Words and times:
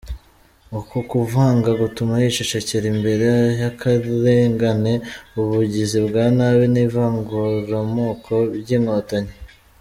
Uku 0.77 0.97
kuvanga 1.11 1.69
gutuma 1.81 2.13
yicecekera 2.23 2.85
imbere 2.93 3.27
y’akarengane, 3.61 4.93
ubugizi 5.39 5.97
bwa 6.07 6.25
nabi 6.37 6.65
n’ivanguramoko 6.73 8.33
by’Inkotanyi. 8.61 9.33